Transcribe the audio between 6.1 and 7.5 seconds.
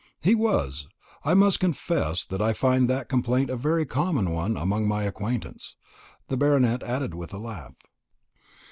the Baronet added with a